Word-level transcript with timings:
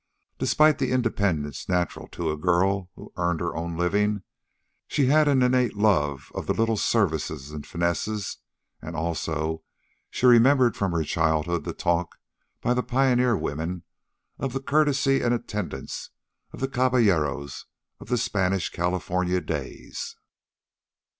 Despite 0.39 0.79
the 0.79 0.91
independence 0.91 1.69
natural 1.69 2.07
to 2.07 2.31
a 2.31 2.35
girl 2.35 2.89
who 2.95 3.13
earned 3.17 3.39
her 3.39 3.55
own 3.55 3.77
living, 3.77 4.23
she 4.87 5.05
had 5.05 5.27
an 5.27 5.43
innate 5.43 5.75
love 5.77 6.31
of 6.33 6.47
the 6.47 6.55
little 6.55 6.75
services 6.75 7.51
and 7.51 7.67
finenesses; 7.67 8.37
and, 8.81 8.95
also, 8.95 9.61
she 10.09 10.25
remembered 10.25 10.75
from 10.75 10.91
her 10.93 11.03
childhood 11.03 11.65
the 11.65 11.73
talk 11.75 12.17
by 12.61 12.73
the 12.73 12.81
pioneer 12.81 13.37
women 13.37 13.83
of 14.39 14.53
the 14.53 14.59
courtesy 14.59 15.21
and 15.21 15.35
attendance 15.35 16.09
of 16.51 16.61
the 16.61 16.67
caballeros 16.67 17.67
of 17.99 18.07
the 18.07 18.17
Spanish 18.17 18.71
California 18.71 19.39
days. 19.39 20.15